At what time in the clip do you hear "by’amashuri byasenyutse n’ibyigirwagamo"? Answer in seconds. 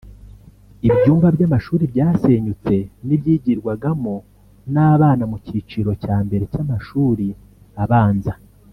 1.35-4.13